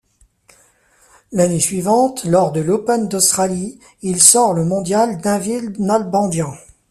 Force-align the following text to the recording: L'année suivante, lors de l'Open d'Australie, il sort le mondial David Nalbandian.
L'année 1.31 1.59
suivante, 1.59 2.23
lors 2.25 2.51
de 2.51 2.59
l'Open 2.59 3.07
d'Australie, 3.07 3.77
il 4.01 4.19
sort 4.19 4.55
le 4.55 4.65
mondial 4.65 5.21
David 5.21 5.79
Nalbandian. 5.79 6.55